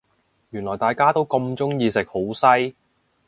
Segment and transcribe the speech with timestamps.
[0.49, 2.73] 原來大家都咁鍾意食好西